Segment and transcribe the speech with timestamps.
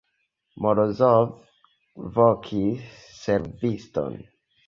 [0.65, 2.89] Morozov vokis
[3.21, 4.19] serviston.